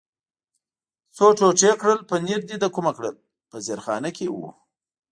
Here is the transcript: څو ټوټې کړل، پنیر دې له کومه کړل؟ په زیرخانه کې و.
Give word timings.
څو 1.15 1.25
ټوټې 1.37 1.71
کړل، 1.81 1.99
پنیر 2.09 2.39
دې 2.47 2.55
له 2.63 2.67
کومه 2.75 2.91
کړل؟ 2.97 3.15
په 3.49 3.57
زیرخانه 3.65 4.09
کې 4.17 4.25
و. 4.31 4.37